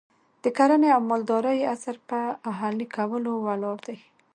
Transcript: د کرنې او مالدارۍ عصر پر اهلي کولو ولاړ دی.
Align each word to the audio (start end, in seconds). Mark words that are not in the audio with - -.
د 0.43 0.45
کرنې 0.57 0.89
او 0.95 1.01
مالدارۍ 1.09 1.59
عصر 1.73 1.95
پر 2.07 2.21
اهلي 2.51 2.87
کولو 2.95 3.33
ولاړ 3.45 3.77
دی. 3.87 3.97